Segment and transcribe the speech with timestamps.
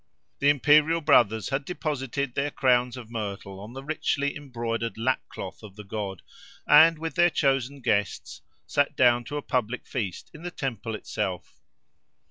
[0.39, 5.75] The imperial brothers had deposited their crowns of myrtle on the richly embroidered lapcloth of
[5.75, 6.23] the god;
[6.67, 11.59] and, with their chosen guests, sat down to a public feast in the temple itself.